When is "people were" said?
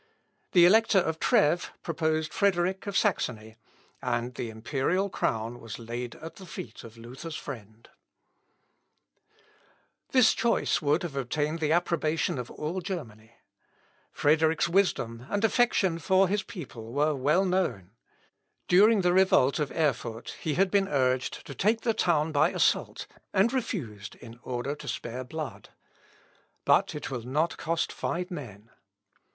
16.41-17.13